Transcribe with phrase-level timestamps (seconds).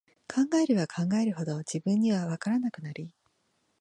[0.27, 3.13] 考えれば考えるほど、自分には、わからなくなり、